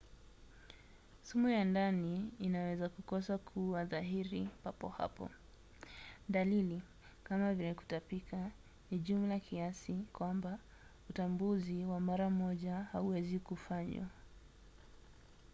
[1.23, 5.29] sumu ya ndani inaweza kukosa kuwa dhahiri papo hapo.
[6.29, 6.81] dalili
[7.23, 8.51] kama vile kutapika
[8.91, 10.59] ni jumla kiasi kwamba
[11.09, 14.07] utambuzi wa mara moja hauwezi kufanywa